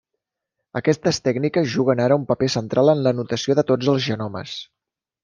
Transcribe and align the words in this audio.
Aquestes 0.79 1.19
tècniques 1.27 1.69
juguen 1.73 2.01
ara 2.05 2.17
un 2.21 2.25
paper 2.31 2.49
central 2.53 2.91
en 2.95 3.05
l'anotació 3.09 3.57
de 3.61 3.65
tots 3.73 3.93
els 3.95 4.05
genomes. 4.07 4.57